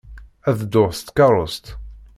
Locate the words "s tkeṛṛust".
0.93-1.65